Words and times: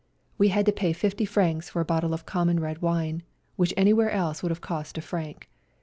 We 0.39 0.47
had 0.47 0.65
to 0.65 0.71
pay 0.71 0.93
50 0.93 1.25
francs 1.25 1.69
for 1.69 1.79
a 1.79 1.85
bottle 1.85 2.11
of 2.11 2.25
common 2.25 2.59
red 2.59 2.81
wine, 2.81 3.21
which 3.55 3.71
any 3.77 3.93
where 3.93 4.09
else 4.09 4.41
would 4.41 4.49
have 4.49 4.59
cost 4.59 4.97
a 4.97 5.01
franc. 5.01 5.47